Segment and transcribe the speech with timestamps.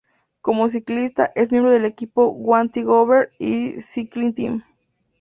[0.41, 4.63] Como ciclista, es miembro del equipo Wanty-Gobert Cycling Team.